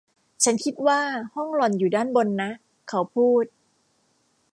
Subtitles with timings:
[0.43, 0.99] ฉันคิดว่า
[1.35, 2.51] ห้องหล่อนอยู่ด้านบนนะ
[2.89, 3.45] เขาพูด